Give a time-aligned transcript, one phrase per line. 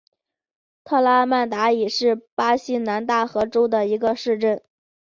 [0.83, 4.59] 特拉曼达伊是巴西南大河州的一个市镇。